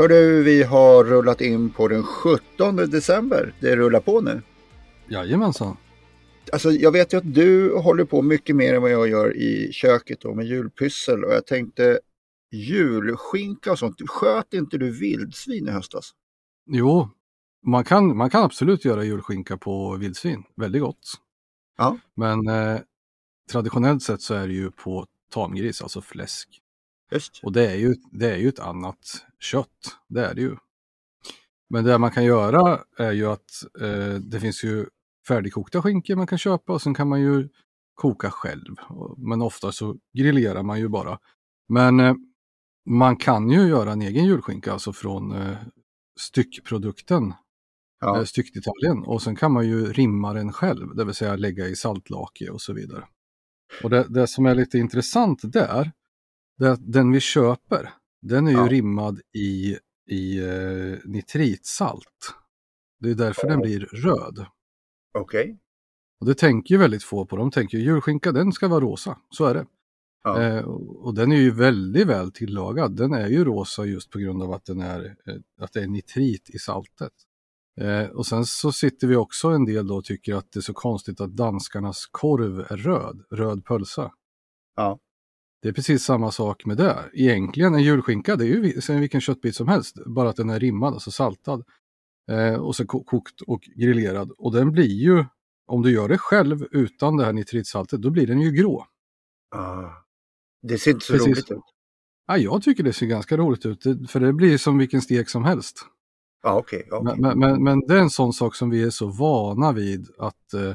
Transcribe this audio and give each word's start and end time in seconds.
Hörru, 0.00 0.42
vi 0.42 0.62
har 0.62 1.04
rullat 1.04 1.40
in 1.40 1.70
på 1.70 1.88
den 1.88 2.02
17 2.02 2.76
december. 2.76 3.54
Det 3.60 3.76
rullar 3.76 4.00
på 4.00 4.20
nu. 4.20 4.42
Jajamensan. 5.08 5.76
Alltså, 6.52 6.70
jag 6.70 6.92
vet 6.92 7.12
ju 7.12 7.16
att 7.16 7.34
du 7.34 7.76
håller 7.76 8.04
på 8.04 8.22
mycket 8.22 8.56
mer 8.56 8.74
än 8.74 8.82
vad 8.82 8.90
jag 8.90 9.08
gör 9.08 9.36
i 9.36 9.72
köket 9.72 10.20
då, 10.20 10.34
med 10.34 10.46
julpyssel 10.46 11.24
och 11.24 11.32
jag 11.32 11.46
tänkte 11.46 12.00
julskinka 12.52 13.72
och 13.72 13.78
sånt. 13.78 13.96
Sköt 14.08 14.54
inte 14.54 14.78
du 14.78 14.90
vildsvin 14.90 15.68
i 15.68 15.70
höstas? 15.70 16.10
Jo, 16.66 17.08
man 17.66 17.84
kan, 17.84 18.16
man 18.16 18.30
kan 18.30 18.44
absolut 18.44 18.84
göra 18.84 19.04
julskinka 19.04 19.56
på 19.56 19.96
vildsvin. 19.96 20.42
Väldigt 20.56 20.82
gott. 20.82 21.14
Ja. 21.78 21.98
Men 22.16 22.48
eh, 22.48 22.80
traditionellt 23.52 24.02
sett 24.02 24.22
så 24.22 24.34
är 24.34 24.46
det 24.46 24.54
ju 24.54 24.70
på 24.70 25.06
tamgris, 25.32 25.82
alltså 25.82 26.00
fläsk. 26.00 26.60
Just. 27.10 27.40
Och 27.42 27.52
det 27.52 27.70
är, 27.70 27.76
ju, 27.76 27.94
det 28.12 28.30
är 28.30 28.36
ju 28.36 28.48
ett 28.48 28.58
annat 28.60 29.26
kött, 29.38 29.96
det 30.08 30.26
är 30.26 30.34
det 30.34 30.40
ju. 30.40 30.56
Men 31.70 31.84
det 31.84 31.98
man 31.98 32.10
kan 32.10 32.24
göra 32.24 32.80
är 32.98 33.12
ju 33.12 33.26
att 33.26 33.50
eh, 33.80 34.14
det 34.14 34.40
finns 34.40 34.64
ju 34.64 34.86
färdigkokta 35.28 35.82
skinkor 35.82 36.16
man 36.16 36.26
kan 36.26 36.38
köpa 36.38 36.72
och 36.72 36.82
sen 36.82 36.94
kan 36.94 37.08
man 37.08 37.20
ju 37.20 37.48
koka 37.94 38.30
själv. 38.30 38.74
Men 39.16 39.42
ofta 39.42 39.72
så 39.72 39.96
grillerar 40.18 40.62
man 40.62 40.78
ju 40.80 40.88
bara. 40.88 41.18
Men 41.68 42.00
eh, 42.00 42.14
man 42.86 43.16
kan 43.16 43.50
ju 43.50 43.68
göra 43.68 43.92
en 43.92 44.02
egen 44.02 44.24
julskinka, 44.26 44.72
alltså 44.72 44.92
från 44.92 45.32
eh, 45.32 45.56
styckprodukten, 46.20 47.34
Ja. 48.00 48.18
eh, 48.18 48.24
styckdetaljen. 48.24 49.04
Och 49.04 49.22
sen 49.22 49.36
kan 49.36 49.52
man 49.52 49.66
ju 49.68 49.92
rimma 49.92 50.32
den 50.32 50.52
själv, 50.52 50.96
det 50.96 51.04
vill 51.04 51.14
säga 51.14 51.36
lägga 51.36 51.66
i 51.68 51.76
saltlake 51.76 52.50
och 52.50 52.60
så 52.60 52.72
vidare. 52.72 53.04
Och 53.82 53.90
det, 53.90 54.06
det 54.08 54.26
som 54.26 54.46
är 54.46 54.54
lite 54.54 54.78
intressant 54.78 55.40
där, 55.42 55.92
den 56.78 57.12
vi 57.12 57.20
köper, 57.20 57.90
den 58.22 58.46
är 58.46 58.50
ju 58.50 58.56
Ja. 58.56 58.66
rimmad 58.68 59.20
i, 59.34 59.76
i 60.10 60.38
eh, 60.38 60.98
nitritsalt. 61.04 62.34
Det 63.00 63.10
är 63.10 63.14
därför 63.14 63.48
den 63.48 63.60
blir 63.60 63.80
röd. 63.80 64.46
Okej. 65.18 65.58
Och 66.20 66.26
det 66.26 66.34
tänker 66.34 66.74
ju 66.74 66.78
väldigt 66.78 67.02
få 67.04 67.26
på. 67.26 67.36
De 67.36 67.50
tänker 67.50 67.78
ju 67.78 67.84
julskinka, 67.84 68.32
den 68.32 68.52
ska 68.52 68.68
vara 68.68 68.80
rosa. 68.80 69.18
Så 69.30 69.44
är 69.44 69.54
det. 69.54 69.66
Ja. 70.24 70.42
Eh, 70.42 70.64
och 70.64 71.06
och 71.06 71.14
den 71.14 71.32
är 71.32 71.36
ju 71.36 71.50
väldigt 71.50 72.06
väl 72.06 72.32
tillagad. 72.32 72.96
Den 72.96 73.12
är 73.12 73.28
ju 73.28 73.44
rosa 73.44 73.84
just 73.84 74.10
på 74.10 74.18
grund 74.18 74.42
av 74.42 74.52
att, 74.52 74.64
den 74.64 74.80
är, 74.80 75.16
eh, 75.26 75.34
att 75.60 75.72
det 75.72 75.82
är 75.82 75.86
nitrit 75.88 76.50
i 76.50 76.58
saltet. 76.58 77.12
Eh, 77.80 78.04
och 78.06 78.26
sen 78.26 78.46
så 78.46 78.72
sitter 78.72 79.06
vi 79.06 79.16
också 79.16 79.48
en 79.48 79.64
del 79.64 79.86
då 79.86 79.96
och 79.96 80.04
tycker 80.04 80.34
att 80.34 80.52
det 80.52 80.58
är 80.58 80.62
så 80.62 80.74
konstigt 80.74 81.20
att 81.20 81.36
danskarnas 81.36 82.06
korv 82.10 82.60
är 82.60 82.76
röd, 82.76 83.24
röd 83.30 83.64
pölsa. 83.64 84.12
Ja. 84.76 84.98
Det 85.62 85.68
är 85.68 85.72
precis 85.72 86.04
samma 86.04 86.30
sak 86.30 86.64
med 86.64 86.76
det. 86.76 87.10
Egentligen 87.12 87.74
en 87.74 87.82
julskinka, 87.82 88.36
det 88.36 88.44
är 88.44 88.48
ju 88.48 88.80
som 88.80 89.00
vilken 89.00 89.20
köttbit 89.20 89.56
som 89.56 89.68
helst, 89.68 89.96
bara 90.06 90.28
att 90.28 90.36
den 90.36 90.50
är 90.50 90.60
rimmad, 90.60 90.92
alltså 90.94 91.10
saltad. 91.10 91.64
Eh, 92.30 92.54
och 92.54 92.76
så 92.76 92.86
ko- 92.86 93.04
kokt 93.04 93.40
och 93.40 93.60
grillerad. 93.76 94.30
Och 94.38 94.52
den 94.52 94.72
blir 94.72 94.84
ju, 95.04 95.24
om 95.66 95.82
du 95.82 95.92
gör 95.92 96.08
det 96.08 96.18
själv 96.18 96.66
utan 96.70 97.16
det 97.16 97.24
här 97.24 97.32
nitritsaltet, 97.32 98.02
då 98.02 98.10
blir 98.10 98.26
den 98.26 98.40
ju 98.40 98.50
grå. 98.50 98.86
Ah. 99.56 99.84
Det 100.62 100.78
ser 100.78 100.90
inte 100.90 101.06
så 101.06 101.12
Precis. 101.12 101.26
roligt 101.28 101.50
ut. 101.50 101.58
Ja, 102.26 102.36
jag 102.36 102.62
tycker 102.62 102.82
det 102.82 102.92
ser 102.92 103.06
ganska 103.06 103.36
roligt 103.36 103.66
ut, 103.66 103.82
för 104.10 104.20
det 104.20 104.32
blir 104.32 104.58
som 104.58 104.78
vilken 104.78 105.02
stek 105.02 105.28
som 105.28 105.44
helst. 105.44 105.86
Ja, 106.42 106.58
okej. 106.58 106.88
Men, 107.02 107.20
men, 107.20 107.38
men, 107.38 107.64
men 107.64 107.80
det 107.80 107.94
är 107.94 107.98
en 108.00 108.10
sån 108.10 108.32
sak 108.32 108.54
som 108.54 108.70
vi 108.70 108.82
är 108.82 108.90
så 108.90 109.06
vana 109.06 109.72
vid 109.72 110.08
att 110.18 110.54
eh, 110.54 110.74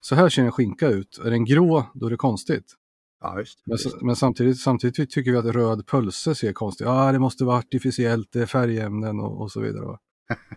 så 0.00 0.14
här 0.14 0.28
ser 0.28 0.42
en 0.42 0.52
skinka 0.52 0.88
ut. 0.88 1.18
Är 1.24 1.30
den 1.30 1.44
grå, 1.44 1.84
då 1.94 2.06
är 2.06 2.10
det 2.10 2.16
konstigt. 2.16 2.74
Ja, 3.22 3.38
just, 3.38 3.58
Men, 3.66 3.78
just. 3.84 4.02
men 4.02 4.16
samtidigt, 4.16 4.60
samtidigt 4.60 5.10
tycker 5.10 5.30
vi 5.30 5.36
att 5.36 5.44
röd 5.44 5.86
pölse 5.86 6.34
ser 6.34 6.52
konstigt 6.52 6.84
Ja, 6.84 7.08
ah, 7.08 7.12
det 7.12 7.18
måste 7.18 7.44
vara 7.44 7.58
artificiellt, 7.58 8.32
det 8.32 8.40
är 8.42 8.46
färgämnen 8.46 9.20
och, 9.20 9.40
och 9.40 9.52
så 9.52 9.60
vidare. 9.60 9.98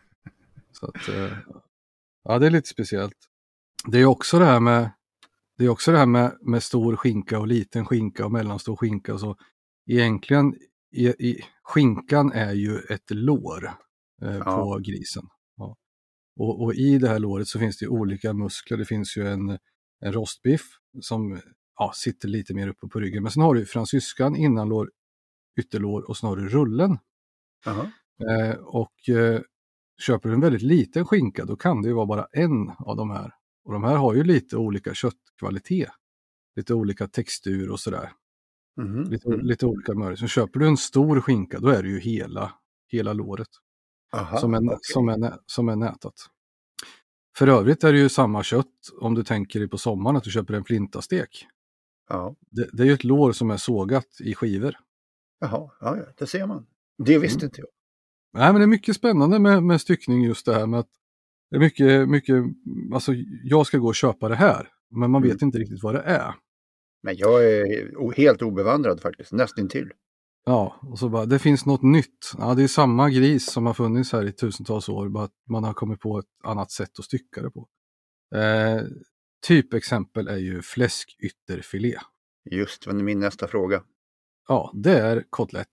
så 0.72 0.86
att, 0.86 1.10
eh, 1.10 1.38
ja, 2.24 2.40
det 2.40 2.46
är 2.46 2.52
lite 2.52 2.70
speciellt. 2.70 3.18
Det 3.88 4.00
är 4.00 4.06
också 4.06 4.40
det 4.40 4.46
här 4.46 4.60
med, 4.60 4.92
det 5.58 5.66
är 5.66 5.70
också 5.70 5.92
det 5.92 5.98
här 5.98 6.06
med, 6.06 6.38
med 6.42 6.64
stor 6.64 6.96
skinka 6.96 7.40
och 7.40 7.48
liten 7.48 7.86
skinka 7.86 8.26
och 8.26 8.32
mellanstor 8.32 8.76
skinka 8.76 9.14
och 9.14 9.20
så. 9.20 9.36
Egentligen, 9.90 10.56
i, 10.92 11.08
i, 11.08 11.42
skinkan 11.64 12.32
är 12.32 12.54
ju 12.54 12.78
ett 12.80 13.12
lår 13.12 13.66
eh, 14.22 14.36
Ja. 14.36 14.44
på 14.44 14.80
grisen. 14.84 15.24
Ja. 15.58 15.78
Och, 16.40 16.64
och 16.64 16.74
i 16.74 16.98
det 16.98 17.10
här 17.10 17.20
låret 17.20 17.48
så 17.48 17.60
finns 17.60 17.78
det 17.78 17.88
olika 17.88 18.34
muskler. 18.34 18.78
Det 18.78 18.86
finns 18.86 19.18
ju 19.18 19.28
en, 19.28 19.50
en 20.00 20.14
rostbiff 20.14 20.62
som 21.02 21.40
ja, 21.78 21.92
sitter 21.96 22.28
lite 22.28 22.54
mer 22.54 22.68
uppe 22.68 22.88
på 22.88 23.00
ryggen. 23.00 23.24
Men 23.24 23.32
sen 23.32 23.44
har 23.44 23.56
du 23.56 23.66
fransyskan, 23.66 24.36
innanlår, 24.36 24.92
ytterlår 25.60 26.10
och 26.10 26.18
sen 26.18 26.30
har 26.30 26.38
du 26.38 26.50
rullen. 26.50 26.98
Jaha. 27.66 27.92
Eh, 28.30 28.56
och 28.56 29.10
eh, 29.10 29.42
köper 30.02 30.30
du 30.30 30.36
en 30.36 30.42
väldigt 30.42 30.62
liten 30.62 31.06
skinka 31.06 31.46
då 31.46 31.56
kan 31.56 31.82
det 31.82 31.88
ju 31.88 31.94
vara 31.94 32.06
bara 32.06 32.28
en 32.32 32.70
av 32.80 32.96
de 32.98 33.10
här. 33.10 33.34
Och 33.66 33.74
de 33.74 33.84
här 33.84 33.96
har 33.96 34.14
ju 34.14 34.24
lite 34.24 34.58
olika 34.58 34.94
köttkvalitet. 34.94 35.90
Lite 36.56 36.74
olika 36.74 37.08
textur 37.08 37.70
och 37.72 37.80
sådär. 37.80 38.12
Mhm. 38.82 39.04
Lite, 39.04 39.28
Mm. 39.28 39.40
lite 39.46 39.66
olika 39.66 39.94
mörker. 39.94 40.16
Så 40.16 40.28
köper 40.28 40.60
du 40.60 40.68
en 40.68 40.78
stor 40.78 41.22
skinka 41.22 41.60
då 41.60 41.68
är 41.70 41.84
det 41.84 41.90
ju 41.90 42.00
hela, 42.00 42.54
hela 42.92 43.14
låret 43.14 43.48
Aha, 44.14 44.38
som, 44.38 44.54
är, 44.54 44.66
okej. 44.66 44.78
som, 44.82 45.10
är, 45.10 45.40
som 45.46 45.70
är 45.70 45.76
nätat. 45.76 46.14
För 47.38 47.48
övrigt 47.48 47.84
är 47.84 47.94
det 47.94 48.00
ju 48.00 48.10
samma 48.10 48.44
kött 48.44 48.90
om 49.02 49.14
du 49.16 49.24
tänker 49.24 49.60
dig 49.60 49.70
på 49.70 49.78
sommaren 49.78 50.16
att 50.18 50.24
du 50.24 50.32
köper 50.32 50.54
en 50.54 50.64
flintastek. 50.64 51.48
Ja. 52.10 52.36
Det, 52.52 52.70
det 52.74 52.84
är 52.84 52.88
ju 52.88 52.94
ett 52.94 53.04
lår 53.04 53.32
som 53.32 53.52
är 53.52 53.58
sågat 53.58 54.08
i 54.20 54.36
skivor. 54.36 54.76
Jaha, 55.40 55.72
ja, 55.80 55.98
ja, 55.98 56.04
det 56.18 56.28
ser 56.28 56.48
man. 56.48 56.66
Det 57.06 57.20
visste 57.20 57.38
Mm. 57.40 57.46
inte 57.46 57.62
jag. 57.62 57.68
Nej, 58.34 58.52
men 58.54 58.56
det 58.62 58.66
är 58.66 58.68
mycket 58.68 58.96
spännande 58.96 59.40
med, 59.40 59.64
med 59.64 59.82
styckning 59.82 60.24
just 60.24 60.46
det 60.46 60.54
här 60.54 60.66
med 60.68 60.80
att 60.80 60.90
det 61.50 61.56
är 61.56 61.60
mycket, 61.60 62.10
mycket, 62.10 62.36
alltså 62.94 63.14
jag 63.44 63.68
ska 63.68 63.78
gå 63.78 63.88
och 63.88 63.96
köpa 63.96 64.30
det 64.30 64.36
här, 64.36 64.68
men 64.92 65.12
man 65.12 65.24
Mm. 65.24 65.34
vet 65.34 65.42
inte 65.42 65.58
riktigt 65.58 65.84
vad 65.84 65.96
det 65.96 66.02
är. 66.02 66.34
Men 67.04 67.16
jag 67.18 67.46
är 67.52 68.12
helt 68.16 68.42
obevandrad 68.42 69.02
faktiskt, 69.02 69.32
nästintill. 69.32 69.92
Ja, 70.46 70.76
och 70.82 71.00
så 71.00 71.10
bara, 71.10 71.26
det 71.26 71.40
finns 71.40 71.66
något 71.66 71.82
nytt. 71.84 72.32
Ja, 72.38 72.54
det 72.54 72.64
är 72.64 72.68
samma 72.68 73.10
gris 73.10 73.52
som 73.52 73.66
har 73.66 73.74
funnits 73.74 74.12
här 74.12 74.26
i 74.28 74.32
tusentals 74.32 74.90
år, 74.90 75.10
bara 75.10 75.24
att 75.24 75.34
man 75.50 75.64
har 75.64 75.74
kommit 75.74 76.00
på 76.00 76.20
ett 76.20 76.26
annat 76.44 76.72
sätt 76.72 77.00
att 77.00 77.06
stycka 77.06 77.42
det 77.42 77.50
på. 77.52 77.68
Eh, 78.36 78.82
typexempel 79.48 80.28
är 80.28 80.38
ju 80.38 80.62
fläskytterfilé. 80.62 81.98
Just 82.52 82.84
det 82.84 82.94
var 82.94 83.00
min 83.00 83.20
nästa 83.20 83.48
fråga. 83.48 83.84
Ja, 84.48 84.72
det 84.74 85.00
är 85.00 85.24
kotlett. 85.30 85.68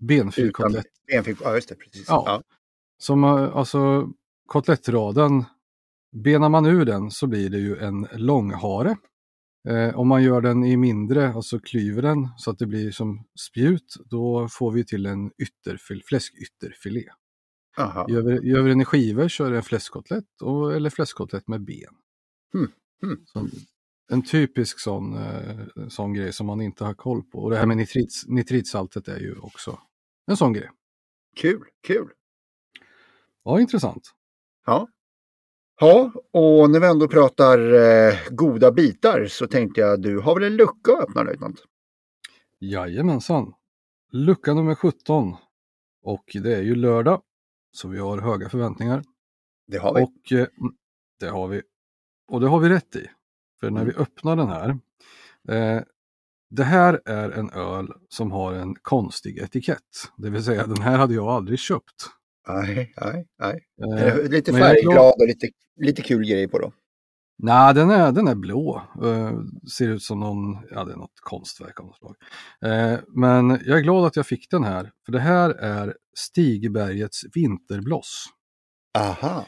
Benfri 0.00 0.52
kotlett. 0.52 0.86
Benfil, 1.06 1.36
ja 1.40 1.54
just 1.54 1.68
det, 1.68 1.74
precis. 1.74 2.04
Ja. 2.08 2.22
Ja. 2.26 2.42
Som 2.98 3.24
alltså 3.24 4.08
kotlettraden, 4.46 5.44
benar 6.12 6.48
man 6.48 6.66
ur 6.66 6.84
den 6.84 7.10
så 7.10 7.26
blir 7.26 7.50
det 7.50 7.58
ju 7.58 7.78
en 7.78 8.08
långhare. 8.12 8.96
Eh, 9.68 9.98
om 9.98 10.08
man 10.08 10.22
gör 10.22 10.40
den 10.40 10.64
i 10.64 10.76
mindre, 10.76 11.32
alltså 11.32 11.58
klyver 11.58 12.02
den 12.02 12.28
så 12.36 12.50
att 12.50 12.58
det 12.58 12.66
blir 12.66 12.90
som 12.90 13.24
spjut, 13.48 13.94
då 14.04 14.48
får 14.48 14.70
vi 14.70 14.84
till 14.84 15.06
en 15.06 15.30
ytterfil, 15.38 16.02
fläskytterfilé. 16.04 17.04
Aha. 17.78 18.06
Gör 18.08 18.22
vi, 18.22 18.50
gör 18.50 18.62
vi 18.62 18.68
den 18.68 18.80
i 18.80 18.84
skivor 18.84 19.28
så 19.28 19.44
är 19.44 19.50
det 19.50 19.56
en 19.56 19.62
fläskkotlett 19.62 20.42
och, 20.42 20.76
eller 20.76 20.90
fläskkotlett 20.90 21.48
med 21.48 21.64
ben. 21.64 21.94
Hmm, 22.52 22.72
hmm. 23.02 23.26
Så, 23.26 23.48
en 24.10 24.22
typisk 24.22 24.80
sån, 24.80 25.16
eh, 25.16 25.88
sån 25.88 26.14
grej 26.14 26.32
som 26.32 26.46
man 26.46 26.60
inte 26.60 26.84
har 26.84 26.94
koll 26.94 27.22
på. 27.22 27.38
Och 27.38 27.50
det 27.50 27.56
här 27.56 27.66
med 27.66 27.76
nitrits, 27.76 28.26
nitritsaltet 28.26 29.08
är 29.08 29.18
ju 29.18 29.36
också 29.38 29.78
en 30.26 30.36
sån 30.36 30.52
grej. 30.52 30.70
Kul, 31.36 31.64
kul. 31.86 32.08
Ja, 33.44 33.60
intressant. 33.60 34.10
Ja. 34.66 34.88
Ja, 35.80 36.12
och 36.30 36.70
när 36.70 36.80
vi 36.80 36.86
ändå 36.86 37.08
pratar 37.08 37.58
eh, 37.72 38.14
goda 38.30 38.72
bitar 38.72 39.26
så 39.26 39.46
tänkte 39.46 39.80
jag 39.80 40.02
du 40.02 40.18
har 40.18 40.34
väl 40.34 40.44
en 40.44 40.56
lucka 40.56 40.92
att 40.92 41.08
öppna 41.08 41.22
löjtnant? 41.22 41.64
Jajamensan. 42.58 43.52
Lucka 44.12 44.54
nummer 44.54 44.74
17. 44.74 45.36
Och 46.02 46.24
det 46.42 46.54
är 46.54 46.62
ju 46.62 46.74
lördag. 46.74 47.22
Så 47.72 47.88
vi 47.88 47.98
har 47.98 48.18
höga 48.18 48.48
förväntningar. 48.48 49.02
Det 49.66 49.78
har 49.78 49.94
vi. 49.94 50.02
Och 50.02 50.32
eh, 50.32 50.46
mm, 50.60 50.74
det 51.20 51.28
har 51.28 51.48
vi. 51.48 51.62
Och 52.30 52.40
det 52.40 52.48
har 52.48 52.58
vi 52.60 52.68
rätt 52.68 52.96
i. 52.96 53.06
För 53.60 53.70
när 53.70 53.80
Mm. 53.80 53.92
vi 53.96 54.02
öppnar 54.02 54.36
den 54.36 54.48
här. 54.48 54.68
Eh, 55.48 55.82
det 56.50 56.64
här 56.64 57.00
är 57.04 57.30
en 57.30 57.50
öl 57.50 57.88
som 58.08 58.30
har 58.32 58.52
en 58.52 58.74
konstig 58.82 59.38
etikett. 59.38 59.78
Det 60.16 60.30
vill 60.30 60.44
säga 60.44 60.66
den 60.66 60.82
här 60.82 60.98
hade 60.98 61.14
jag 61.14 61.26
aldrig 61.26 61.58
köpt. 61.58 62.06
Nej, 62.48 62.94
nej, 63.00 63.26
nej. 63.38 63.64
Eh, 63.98 64.16
lite 64.30 64.50
är 64.50 64.54
glad- 64.54 64.68
färgglad 64.68 65.12
och 65.20 65.26
lite, 65.26 65.48
lite 65.80 66.02
kul 66.02 66.24
grej 66.28 66.48
på 66.48 66.58
då. 66.58 66.72
Nej, 67.42 67.74
den 67.74 67.90
är, 67.90 68.12
den 68.12 68.28
är 68.28 68.34
blå. 68.34 68.82
Eh, 69.02 69.38
ser 69.76 69.88
ut 69.88 70.02
som 70.02 70.20
någon, 70.20 70.58
ja 70.70 70.84
det 70.84 70.92
är 70.92 70.96
något 70.96 71.20
konstverk 71.20 71.80
av 71.80 71.86
något 71.86 71.96
slag. 71.96 72.16
Eh, 72.64 72.98
men 73.08 73.50
jag 73.50 73.78
är 73.78 73.82
glad 73.82 74.04
att 74.06 74.16
jag 74.16 74.26
fick 74.26 74.50
den 74.50 74.64
här. 74.64 74.92
För 75.04 75.12
det 75.12 75.20
här 75.20 75.50
är 75.50 75.96
Stigbergets 76.16 77.20
Vinterbloss. 77.34 78.24
Aha. 78.98 79.46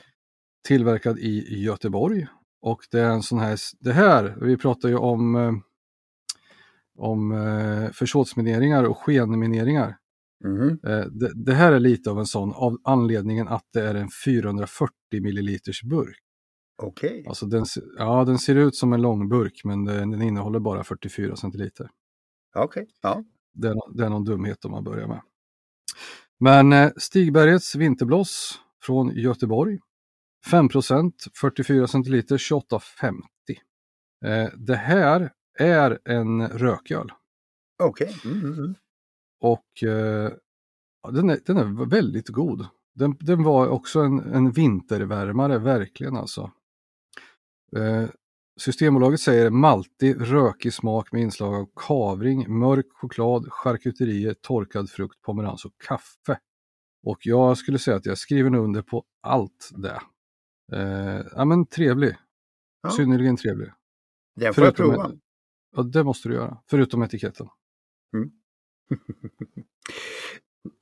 Tillverkad 0.67 1.19
i 1.19 1.63
Göteborg. 1.65 2.27
Och 2.63 2.87
det 2.91 3.01
är 3.01 3.11
en 3.11 3.23
sån 3.23 3.39
här, 3.39 3.59
det 3.81 3.93
här, 3.93 4.37
vi 4.41 4.57
pratar 4.57 4.89
ju 4.89 4.97
om, 4.97 5.37
eh, 5.37 5.53
om 6.99 7.33
eh, 7.33 7.91
försåtsmineringar 7.91 8.85
och 8.85 8.99
skenmineringar. 8.99 9.97
Eh, 10.87 11.07
det, 11.07 11.33
det 11.35 11.55
här 11.55 11.73
är 11.73 11.81
lite 11.81 12.11
av 12.11 12.19
en 12.19 12.27
sån 12.27 12.53
av 12.53 12.79
anledningen 12.85 13.49
att 13.49 13.67
det 13.73 13.83
är 13.83 13.95
en 13.95 14.09
440 14.25 14.93
milliliters 15.11 15.83
burk. 15.83 16.19
Okej. 16.83 17.25
Alltså 17.29 17.47
den, 17.47 17.65
ja, 17.99 18.25
den 18.25 18.39
ser 18.39 18.57
ut 18.57 18.77
som 18.77 18.93
en 18.93 19.03
långburk 19.03 19.61
men 19.65 19.85
den, 19.85 20.23
innehåller 20.23 20.61
bara 20.61 20.85
44 20.85 21.37
centiliter. 21.37 21.91
Okej. 22.55 22.87
Ja. 23.03 23.25
Det 23.55 23.69
är, 23.69 23.97
det 23.97 24.05
är 24.05 24.09
någon 24.09 24.25
dumhet 24.25 24.65
om 24.65 24.71
man 24.71 24.85
börjar 24.85 25.07
med. 25.09 25.21
Men 26.41 26.93
Stigbergets 26.97 27.75
vinterbloss 27.75 28.61
från 28.83 29.09
Göteborg. 29.17 29.79
5% 30.51 31.13
44 31.41 31.87
centiliter, 31.87 32.37
28,50. 32.37 33.23
Eh, 34.25 34.51
det 34.57 34.77
här 34.77 35.33
är 35.59 35.99
en 36.05 36.49
rököl. 36.49 37.13
Okej. 37.83 38.17
Mm, 38.25 38.39
mm, 38.39 38.59
mm. 38.59 38.75
Och 39.41 39.83
eh, 39.83 40.33
den, 41.13 41.31
är, 41.31 41.41
den 41.47 41.57
är 41.57 41.87
väldigt 41.87 42.29
god. 42.29 42.67
Den, 42.95 43.17
den 43.21 43.43
var 43.43 43.69
också 43.69 44.01
en, 44.01 44.19
en 44.19 44.51
vintervärmare, 44.51 45.59
verkligen 45.59 46.17
alltså. 46.17 46.51
Eh, 47.77 48.09
Systembolaget 48.61 49.21
säger 49.21 49.51
maltig, 49.51 50.17
rökig 50.21 50.75
smak 50.75 51.13
med 51.13 51.23
inslag 51.23 51.55
av 51.55 51.69
kavring, 51.77 52.59
mörk 52.59 52.87
choklad, 52.93 53.47
charkuterier, 53.51 54.35
torkad 54.35 54.91
frukt, 54.91 55.23
pomerans 55.23 55.65
och 55.65 55.73
kaffe. 55.87 56.39
Och 57.07 57.19
jag 57.21 57.59
skulle 57.59 57.79
säga 57.79 57.97
att 57.97 58.07
jag 58.07 58.19
skriver 58.19 58.55
under 58.55 58.83
på 58.83 59.05
allt 59.23 59.71
det. 59.77 60.01
Eh, 60.73 61.21
ja 61.33 61.45
men 61.45 61.67
trevlig. 61.67 62.17
Ja. 62.83 62.91
Synnerligen 62.91 63.37
trevlig. 63.37 63.69
Den 64.37 64.55
får 64.55 64.65
jag 64.65 64.77
Förutom 64.77 64.95
prova. 64.95 65.09
et- 65.13 65.19
Ja, 65.77 65.83
det 65.83 66.05
måste 66.05 66.29
du 66.29 66.35
göra. 66.35 66.59
Förutom 66.71 67.03
etiketten. 67.03 67.49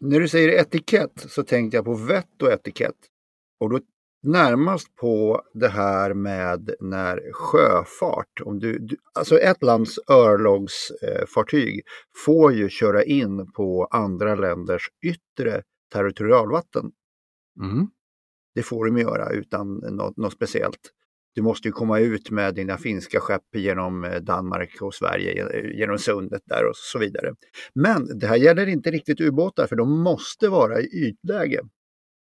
När 0.01 0.21
du 0.21 0.29
säger 0.29 0.49
etikett 0.49 1.27
så 1.31 1.43
tänkte 1.43 1.77
jag 1.77 1.85
på 1.85 1.95
vett 1.95 2.43
och 2.43 2.49
etikett. 2.53 2.97
Och 3.61 3.71
då 3.71 3.81
närmast 4.23 4.95
på 4.97 5.43
det 5.55 5.69
här 5.69 6.15
med 6.15 6.71
när 6.81 7.33
sjöfart, 7.33 8.41
om 8.45 8.59
du, 8.59 8.79
du, 8.79 8.97
alltså 9.15 9.39
ett 9.39 9.63
lands 9.63 9.99
örlogsfartyg 10.11 11.81
får 12.25 12.53
ju 12.53 12.69
köra 12.69 13.05
in 13.05 13.53
på 13.53 13.85
andra 13.85 14.35
länders 14.35 14.89
yttre 15.05 15.63
territorialvatten. 15.93 16.93
Mm. 17.63 17.87
Det 18.55 18.63
får 18.63 18.87
de 18.87 18.99
göra 18.99 19.31
utan 19.31 19.75
något, 19.77 20.17
något 20.17 20.33
speciellt. 20.33 20.91
Du 21.35 21.43
måste 21.43 21.69
ju 21.69 21.73
komma 21.73 21.99
ut 21.99 22.31
med 22.31 22.55
dina 22.55 22.79
finska 22.79 23.21
skepp 23.21 23.57
genom 23.57 24.05
eh, 24.05 24.21
Danmark 24.21 24.83
och 24.83 24.95
Sverige, 24.95 25.73
genom 25.75 25.99
sundet 25.99 26.43
där 26.45 26.69
och 26.69 26.77
så 26.77 26.99
vidare. 26.99 27.35
Men 27.75 28.19
det 28.19 28.27
här 28.27 28.37
gäller 28.37 28.67
inte 28.67 28.91
riktigt 28.91 29.21
ubåtar 29.21 29.67
för 29.67 29.77
de 29.77 30.03
måste 30.03 30.49
vara 30.49 30.81
i 30.81 30.87
ytläge. 30.87 31.61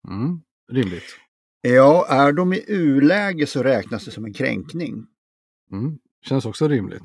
Mm. 0.07 0.41
Rimligt. 0.71 1.17
Ja, 1.61 2.05
är 2.09 2.31
de 2.31 2.53
i 2.53 2.63
u-läge 2.67 3.47
så 3.47 3.63
räknas 3.63 4.05
det 4.05 4.11
som 4.11 4.25
en 4.25 4.33
kränkning. 4.33 5.05
Mm. 5.71 5.97
Känns 6.25 6.45
också 6.45 6.67
rimligt. 6.67 7.03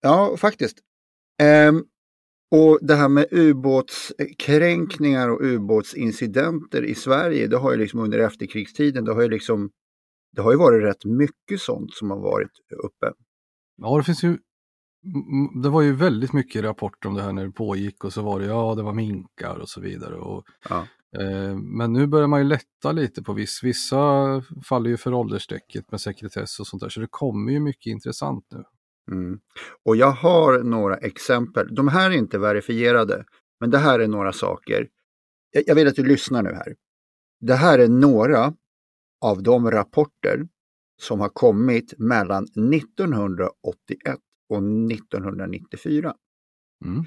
Ja, 0.00 0.36
faktiskt. 0.36 0.78
Ehm, 1.42 1.84
och 2.50 2.78
det 2.82 2.94
här 2.94 3.08
med 3.08 3.26
ubåtskränkningar 3.30 5.28
och 5.28 5.40
ubåtsincidenter 5.42 6.82
i 6.84 6.94
Sverige, 6.94 7.46
det 7.46 7.56
har 7.56 7.72
ju 7.72 7.78
liksom 7.78 8.00
under 8.00 8.18
efterkrigstiden, 8.18 9.04
det 9.04 9.12
har 9.14 9.22
ju 9.22 9.28
liksom 9.28 9.70
det 10.32 10.42
har 10.42 10.52
ju 10.52 10.58
varit 10.58 10.84
rätt 10.84 11.04
mycket 11.04 11.60
sånt 11.60 11.92
som 11.94 12.10
har 12.10 12.18
varit 12.20 12.50
uppe. 12.84 13.12
Ja, 13.76 13.96
det 13.96 14.02
finns 14.04 14.24
ju 14.24 14.38
det 15.62 15.68
var 15.68 15.82
ju 15.82 15.92
väldigt 15.92 16.32
mycket 16.32 16.62
rapporter 16.62 17.08
om 17.08 17.14
det 17.14 17.22
här 17.22 17.32
när 17.32 17.44
det 17.46 17.52
pågick 17.52 18.04
och 18.04 18.12
så 18.12 18.22
var 18.22 18.40
det 18.40 18.46
ja, 18.46 18.74
det 18.74 18.82
var 18.82 18.92
minkar 18.92 19.56
och 19.58 19.68
så 19.68 19.80
vidare. 19.80 20.14
Och, 20.16 20.44
Ja. 20.68 20.86
eh, 21.20 21.56
men 21.56 21.92
nu 21.92 22.06
börjar 22.06 22.26
man 22.26 22.40
ju 22.40 22.46
lätta 22.46 22.92
lite 22.92 23.22
på 23.22 23.32
viss, 23.32 23.60
vissa 23.62 23.96
faller 24.68 24.90
ju 24.90 24.96
för 24.96 25.14
åldersstrecket 25.14 25.90
med 25.90 26.00
sekretess 26.00 26.60
och 26.60 26.66
sånt 26.66 26.82
där 26.82 26.88
så 26.88 27.00
det 27.00 27.08
kommer 27.10 27.52
ju 27.52 27.60
mycket 27.60 27.90
intressant 27.90 28.44
nu. 28.50 28.64
Mm. 29.10 29.40
Och 29.84 29.96
jag 29.96 30.10
har 30.10 30.58
några 30.58 30.96
exempel. 30.96 31.74
De 31.74 31.88
här 31.88 32.10
är 32.10 32.14
inte 32.14 32.38
verifierade, 32.38 33.24
men 33.60 33.70
det 33.70 33.78
här 33.78 34.00
är 34.00 34.08
några 34.08 34.32
saker. 34.32 34.88
Jag, 35.50 35.64
jag 35.66 35.74
vill 35.74 35.88
att 35.88 35.96
du 35.96 36.04
lyssnar 36.04 36.42
nu 36.42 36.50
här. 36.50 36.76
Det 37.40 37.54
här 37.54 37.78
är 37.78 37.88
några 37.88 38.54
av 39.20 39.42
de 39.42 39.70
rapporter 39.70 40.48
som 41.00 41.20
har 41.20 41.28
kommit 41.28 41.98
mellan 41.98 42.44
1981 42.44 44.18
och 44.48 44.62
1994. 44.92 46.14
Mm. 46.84 47.04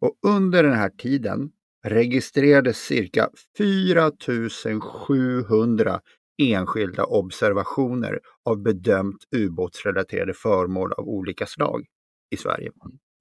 Och 0.00 0.18
under 0.26 0.62
den 0.62 0.72
här 0.72 0.90
tiden 0.90 1.50
registrerades 1.84 2.78
cirka 2.78 3.30
4700 3.56 6.00
enskilda 6.40 7.04
observationer 7.04 8.20
av 8.44 8.62
bedömt 8.62 9.24
ubåtsrelaterade 9.36 10.34
föremål 10.34 10.92
av 10.92 11.08
olika 11.08 11.46
slag 11.46 11.86
i 12.30 12.36
Sverige. 12.36 12.70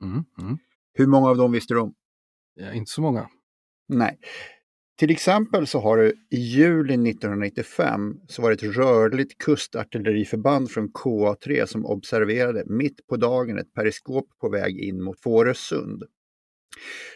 Mm. 0.03 0.23
Mm. 0.41 0.57
Hur 0.93 1.07
många 1.07 1.29
av 1.29 1.37
dem 1.37 1.51
visste 1.51 1.73
du 1.73 1.79
om? 1.79 1.93
Ja, 2.55 2.73
inte 2.73 2.91
så 2.91 3.01
många. 3.01 3.29
Nej. 3.87 4.19
Till 4.99 5.11
exempel 5.11 5.67
så 5.67 5.79
har 5.79 5.97
det 5.97 6.13
i 6.31 6.37
juli 6.37 6.93
1995 6.93 8.19
så 8.27 8.41
var 8.41 8.49
det 8.49 8.55
ett 8.55 8.75
rörligt 8.77 9.37
kustartilleriförband 9.37 10.71
från 10.71 10.89
KA3 10.89 11.65
som 11.65 11.85
observerade 11.85 12.63
mitt 12.65 13.07
på 13.07 13.17
dagen 13.17 13.57
ett 13.57 13.73
periskop 13.73 14.27
på 14.41 14.49
väg 14.49 14.79
in 14.79 15.03
mot 15.03 15.19
Fårösund. 15.19 16.03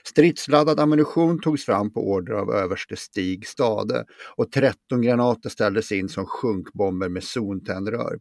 Stridsladdad 0.03 0.79
ammunition 0.79 1.41
togs 1.41 1.65
fram 1.65 1.93
på 1.93 2.11
order 2.11 2.33
av 2.33 2.51
överste 2.51 2.95
Stig 2.95 3.47
Stade 3.47 4.05
och 4.35 4.51
13 4.51 5.01
granater 5.01 5.49
ställdes 5.49 5.91
in 5.91 6.09
som 6.09 6.25
sjunkbomber 6.25 7.09
med 7.09 7.23
zontändrör. 7.23 8.19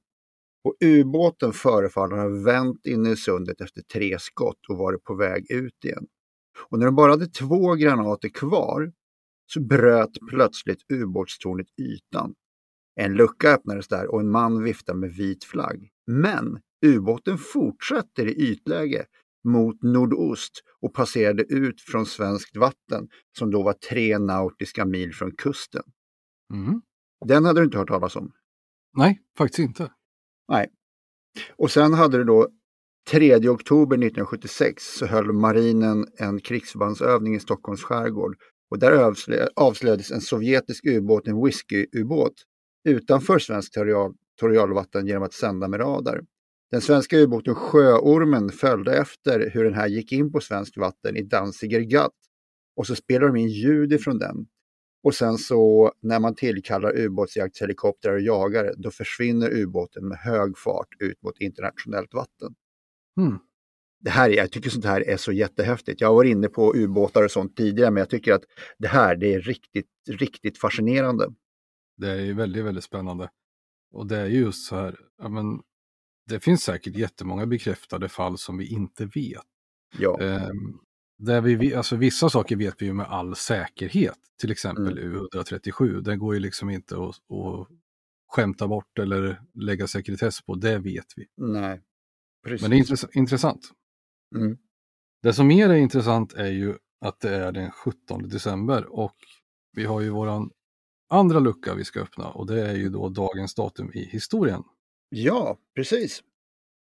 Och 0.64 0.76
ubåten 0.84 1.52
förefaller 1.52 2.16
ha 2.16 2.44
vänt 2.44 2.87
in 2.87 3.06
i 3.06 3.16
sundet 3.16 3.61
efter 3.61 3.82
tre 3.82 4.18
skott 4.18 4.58
och 4.68 4.76
varit 4.76 5.04
på 5.04 5.14
väg 5.14 5.50
ut 5.50 5.84
igen. 5.84 6.06
Och 6.68 6.78
när 6.78 6.87
de 6.87 6.94
bara 6.94 7.11
hade 7.11 7.26
två 7.26 7.75
granater 7.75 8.28
kvar 8.28 8.92
så 9.46 9.61
bröt 9.61 10.11
plötsligt 10.30 10.90
ubåtstornet 10.92 11.66
ytan. 11.80 12.34
En 13.00 13.14
lucka 13.14 13.50
öppnades 13.50 13.88
där 13.88 14.06
och 14.06 14.20
en 14.20 14.30
man 14.30 14.62
viftade 14.62 14.99
med 14.99 15.11
vit 15.12 15.44
flagg. 15.44 15.90
Men 16.06 16.61
ubåten 16.87 17.38
fortsätter 17.38 18.26
i 18.26 18.32
ytläge 18.32 19.06
mot 19.44 19.82
nordost 19.82 20.62
och 20.80 20.94
passerade 20.94 21.42
ut 21.42 21.80
från 21.80 22.06
svenskt 22.06 22.56
vatten 22.56 23.08
som 23.38 23.50
då 23.50 23.62
var 23.62 23.72
tre 23.72 24.18
nautiska 24.18 24.84
mil 24.84 25.14
från 25.14 25.32
kusten. 25.37 25.82
Mm. 26.54 26.82
Den 27.26 27.44
hade 27.44 27.61
du 27.61 27.64
inte 27.64 27.78
hört 27.78 27.88
talas 27.88 28.16
om. 28.16 28.32
Nej, 28.96 29.20
faktiskt 29.38 29.58
inte. 29.58 29.92
Nej. 30.49 30.68
Och 31.56 31.70
sen 31.70 31.94
hade 31.94 32.18
du 32.18 32.25
då 32.25 32.49
3 33.11 33.49
oktober 33.49 33.96
1976 33.96 34.82
så 34.82 35.06
höll 35.06 35.32
marinen 35.32 36.06
en 36.16 36.40
krigsförbandsövning 36.40 37.34
i 37.34 37.40
Stockholms 37.40 37.82
skärgård 37.82 38.37
och 38.70 38.78
där 38.78 38.92
avslö- 38.92 39.49
avslöjades 39.56 40.11
en 40.11 40.20
sovjetisk 40.20 40.87
ubåt, 40.87 41.28
en 41.28 41.44
whisky-ubåt, 41.44 42.34
utanför 42.88 43.38
svenskt 43.38 43.75
territorialvatten 43.75 45.06
genom 45.06 45.22
att 45.22 45.32
sända 45.32 45.68
med 45.68 45.80
radar. 45.80 46.20
Den 46.73 46.81
svenska 46.81 47.17
ubåten 47.19 47.55
Sjöormen 47.55 48.50
följde 48.50 48.97
efter 48.97 49.50
hur 49.50 49.64
den 49.64 49.75
här 49.75 49.88
gick 49.88 50.12
in 50.12 50.33
på 50.33 50.41
svenskt 50.41 50.76
vatten 50.76 51.17
i 51.17 51.23
Danziger 51.23 51.81
Gatt 51.81 52.12
och 52.76 52.87
så 52.87 52.95
spelade 52.97 53.33
de 53.33 53.37
in 53.37 53.49
ljud 53.49 53.93
ifrån 53.93 54.19
den. 54.19 54.47
Och 55.05 55.14
sen 55.14 55.38
så 55.38 55.93
när 56.02 56.21
man 56.21 56.35
tillkallar 56.35 56.99
ubåtsjaktshelikoptrar 56.99 58.12
och 58.12 58.21
jagare 58.21 58.73
då 58.76 58.91
försvinner 58.91 59.50
ubåten 59.50 60.09
med 60.09 60.19
hög 60.19 60.59
fart 60.59 60.88
ut 60.99 61.23
mot 61.23 61.38
internationellt 61.41 62.14
vatten. 62.14 62.55
Mm. 63.21 63.38
Det 64.00 64.11
här, 64.11 64.31
är- 64.31 64.37
jag 64.37 64.52
tycker 64.52 64.71
sånt 64.71 64.85
här 64.85 65.00
är 65.09 65.17
så 65.17 65.33
jättehäftigt. 65.33 66.00
Jag 66.00 66.09
har 66.09 66.14
varit 66.14 66.31
inne 66.31 66.49
på 66.49 66.75
ubåtar 66.76 67.25
och 67.25 67.31
sånt 67.31 67.57
tidigare 67.57 67.91
men 67.91 68.00
jag 68.00 68.11
tycker 68.11 68.33
att 68.33 68.45
det 68.79 68.88
här 68.88 69.17
det 69.17 69.35
är 69.35 69.41
riktigt, 69.41 69.91
riktigt 70.09 70.59
fascinerande. 70.59 71.29
Det 71.97 72.11
är 72.11 72.21
ju 72.21 72.35
väldigt, 72.35 72.64
väldigt 72.64 72.85
spännande. 72.85 73.31
Och 73.93 74.07
det 74.07 74.17
är 74.17 74.26
ju 74.26 74.38
just 74.41 74.67
så 74.67 74.76
här, 74.76 74.99
men, 75.29 75.61
det 76.29 76.41
finns 76.41 76.62
säkert 76.62 76.97
jättemånga 76.97 77.47
bekräftade 77.47 78.09
fall 78.09 78.38
som 78.38 78.59
vi 78.59 78.67
inte 78.67 79.07
vet. 79.07 79.43
Ja. 79.99 80.19
Um, 80.21 80.81
där 81.19 81.41
vi, 81.41 81.75
alltså 81.75 81.97
vissa 81.97 82.31
saker 82.31 82.57
vet 82.57 82.83
vi 82.83 82.87
ju 82.87 82.93
med 82.93 83.07
all 83.07 83.37
säkerhet, 83.37 84.19
till 84.41 84.50
exempel 84.50 84.99
mm. 84.99 85.19
U137. 85.19 86.00
Den 86.00 86.19
går 86.19 86.35
ju 86.35 86.41
liksom 86.41 86.71
inte 86.71 86.95
att, 86.95 87.09
att 87.09 87.69
skämta 88.29 88.69
bort 88.69 88.99
eller 88.99 89.43
lägga 89.55 89.87
sekretess 89.87 90.43
på, 90.43 90.55
det 90.55 90.79
vet 90.79 91.07
vi. 91.17 91.26
Nej, 91.37 91.83
precis. 92.45 92.62
Men 92.62 92.71
det 92.71 92.76
är 92.76 93.17
intressant. 93.19 93.71
Mm. 94.37 94.59
Det 95.23 95.33
som 95.33 95.47
mer 95.47 95.71
är 95.71 95.75
intressant 95.75 96.33
är 96.33 96.50
ju 96.50 96.76
att 97.00 97.21
det 97.21 97.37
är 97.37 97.52
den 97.52 97.71
17 97.71 98.29
december 98.29 98.93
och 98.93 99.17
vi 99.73 99.85
har 99.85 100.00
ju 100.00 100.09
våran 100.09 100.50
andra 101.09 101.38
lucka 101.38 101.75
vi 101.75 101.85
ska 101.85 102.00
öppna 102.00 102.29
och 102.29 102.47
det 102.47 102.69
är 102.69 102.75
ju 102.75 102.88
då 102.88 103.09
dagens 103.09 103.55
datum 103.55 103.91
i 103.95 104.05
historien. 104.05 104.62
Ja, 105.14 105.59
precis. 105.75 106.23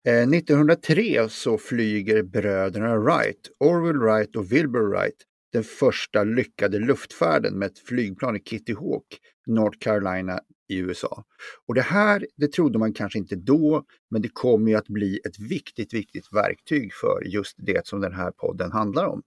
Eh, 0.08 0.30
1903 0.30 1.30
så 1.30 1.58
flyger 1.58 2.24
bröderna 2.24 2.98
Wright, 2.98 3.50
Orville 3.60 4.00
Wright 4.00 4.36
och 4.36 4.52
Wilbur 4.52 4.90
Wright, 4.90 5.16
den 5.52 5.64
första 5.64 6.24
lyckade 6.24 6.80
luftfärden 6.80 7.60
med 7.60 7.66
ett 7.66 7.80
flygplan 7.80 8.36
i 8.36 8.40
Kitty 8.40 8.74
Hawk, 8.74 9.20
North 9.48 9.78
Carolina 9.80 10.40
i 10.70 10.78
USA. 10.78 11.24
Och 11.68 11.76
det 11.76 11.82
här, 11.82 12.28
det 12.36 12.48
trodde 12.48 12.80
man 12.80 12.94
kanske 12.94 13.20
inte 13.20 13.36
då, 13.36 13.84
men 14.12 14.22
det 14.22 14.30
kommer 14.30 14.72
ju 14.72 14.78
att 14.78 14.88
bli 14.88 15.20
ett 15.26 15.40
viktigt, 15.40 15.94
viktigt 15.94 16.28
verktyg 16.32 16.94
för 16.94 17.22
just 17.26 17.56
det 17.58 17.88
som 17.88 18.02
den 18.02 18.14
här 18.14 18.32
podden 18.32 18.72
handlar 18.72 19.06
om. 19.06 19.24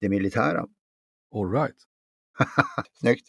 Det 0.00 0.08
militära. 0.08 0.66
All 1.34 1.52
right. 1.52 1.76
Snyggt. 3.00 3.28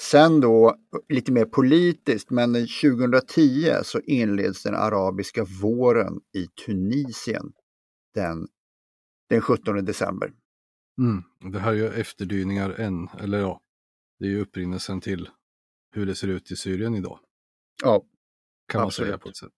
Sen 0.00 0.40
då 0.40 0.76
lite 1.08 1.32
mer 1.32 1.44
politiskt, 1.44 2.30
men 2.30 2.52
2010 2.52 3.74
så 3.82 4.00
inleds 4.00 4.62
den 4.62 4.74
arabiska 4.74 5.44
våren 5.62 6.20
i 6.36 6.46
Tunisien 6.46 7.52
den, 8.14 8.48
den 9.28 9.40
17 9.40 9.84
december. 9.84 10.32
Mm, 10.98 11.52
det 11.52 11.58
här 11.58 11.72
är 11.72 11.76
ju 11.76 11.88
efterdyningar 11.88 12.70
än, 12.70 13.08
eller 13.20 13.38
ja, 13.38 13.60
det 14.18 14.26
är 14.26 14.30
ju 14.30 14.40
upprinnelsen 14.40 15.00
till 15.00 15.28
hur 15.94 16.06
det 16.06 16.14
ser 16.14 16.28
ut 16.28 16.50
i 16.50 16.56
Syrien 16.56 16.94
idag. 16.94 17.18
Ja, 17.82 18.02
Kan 18.72 18.80
man 18.80 18.90
säga 18.90 19.18
på 19.18 19.28
ett 19.28 19.36
sätt. 19.36 19.52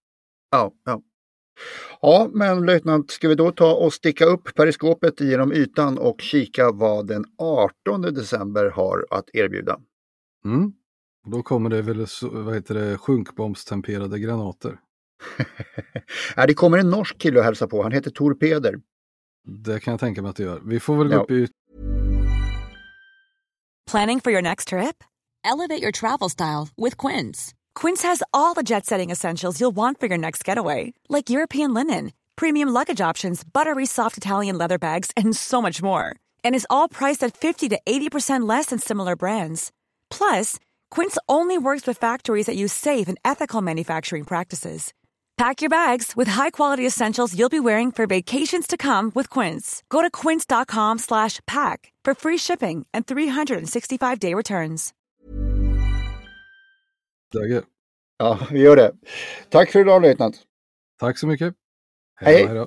Ja, 0.51 0.73
ja. 0.85 1.03
Ja, 2.01 2.31
men 2.33 2.67
löjtnant, 2.67 3.11
ska 3.11 3.29
vi 3.29 3.35
då 3.35 3.53
ta 3.53 3.75
och 3.75 3.93
sticka 3.93 4.25
upp 4.25 4.55
periskopet 4.55 5.21
genom 5.21 5.53
ytan 5.53 5.99
och 5.99 6.21
kika 6.21 6.73
vad 6.73 7.07
den 7.07 7.25
18 7.39 8.03
december 8.03 8.71
har 8.71 9.07
att 9.11 9.31
erbjuda? 9.33 9.81
Mm. 10.45 10.73
Då 11.27 11.43
kommer 11.43 11.71
det 11.71 11.83
väl 11.83 12.07
vad 12.23 12.55
heter 12.55 12.75
det, 12.75 12.99
sjunkbombstemperade 12.99 14.19
granater. 14.19 14.79
ja, 16.37 16.47
det 16.47 16.55
kommer 16.55 16.79
en 16.79 16.91
norsk 16.91 17.19
kille 17.19 17.39
och 17.39 17.45
hälsa 17.45 17.69
på. 17.69 17.83
Han 17.83 17.93
heter 17.93 18.11
Tor 18.11 18.35
Peder. 18.35 18.81
Det 19.45 19.81
kan 19.81 19.91
jag 19.91 20.01
tänka 20.01 20.23
mig 20.23 20.31
att 20.31 20.37
det 20.37 20.43
gör. 20.43 20.61
Vi 20.65 20.81
får 20.81 20.97
väl 20.97 21.09
gå 21.09 21.15
ja. 21.15 21.21
upp 21.23 21.31
i... 21.31 21.49
Planning 23.91 24.21
for 24.21 24.33
your 24.33 24.43
next 24.43 24.69
trip? 24.69 25.05
Elevate 25.45 25.83
your 25.83 25.93
travel 25.93 26.31
style 26.31 26.69
with 26.77 27.07
Quince. 27.07 27.55
Quince 27.75 28.03
has 28.09 28.23
all 28.33 28.55
the 28.55 28.63
jet-setting 28.63 29.11
essentials 29.11 29.61
you'll 29.61 29.77
want 29.77 30.01
for 30.01 30.07
your 30.09 30.19
next 30.19 30.49
getaway. 30.49 30.93
Like 31.09 31.31
European 31.31 31.75
linen, 31.75 32.13
premium 32.37 32.69
luggage 32.69 33.01
options, 33.11 33.45
buttery 33.45 33.87
soft 33.87 34.17
Italian 34.17 34.59
leather 34.59 34.79
bags 34.79 35.11
and 35.17 35.37
so 35.37 35.61
much 35.61 35.83
more. 35.83 36.05
And 36.45 36.55
is 36.55 36.67
all 36.71 36.89
priced 36.89 37.27
at 37.27 37.37
50 37.37 37.69
to 37.71 37.79
80% 37.87 38.49
less 38.49 38.67
than 38.67 38.79
similar 38.79 39.17
brands. 39.17 39.73
Plus, 40.13 40.59
Quince 40.91 41.19
only 41.29 41.59
works 41.59 41.87
with 41.87 41.99
factories 41.99 42.47
that 42.47 42.57
use 42.57 42.73
safe 42.73 43.09
and 43.09 43.19
ethical 43.25 43.63
manufacturing 43.63 44.25
practices. 44.25 44.93
Pack 45.37 45.63
your 45.63 45.71
bags 45.71 46.13
with 46.15 46.29
high-quality 46.29 46.87
essentials 46.87 47.37
you'll 47.37 47.49
be 47.49 47.59
wearing 47.59 47.91
for 47.91 48.07
vacations 48.07 48.67
to 48.67 48.77
come 48.77 49.11
with 49.15 49.29
Quince. 49.31 49.83
Go 49.89 50.03
to 50.03 50.11
quince.com/pack 50.11 51.93
for 52.05 52.15
free 52.15 52.39
shipping 52.39 52.87
and 52.95 53.07
365-day 53.07 54.35
returns. 54.35 54.93
Läge. 57.35 57.63
Ja, 58.19 58.39
vi 58.51 58.61
gör 58.61 58.77
det. 58.77 58.93
Tack 59.49 59.71
för 59.71 59.81
idag, 59.81 60.03
löjtnant. 60.03 60.43
Tack 61.01 61.19
så 61.19 61.27
mycket. 61.27 61.55
Hej. 62.21 62.47
hej. 62.47 62.67